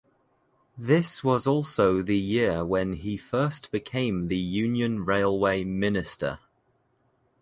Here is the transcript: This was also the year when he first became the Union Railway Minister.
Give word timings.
This 0.79 1.23
was 1.23 1.45
also 1.45 2.01
the 2.01 2.17
year 2.17 2.65
when 2.65 2.93
he 2.93 3.17
first 3.17 3.69
became 3.69 4.29
the 4.29 4.35
Union 4.39 5.05
Railway 5.05 5.63
Minister. 5.63 6.39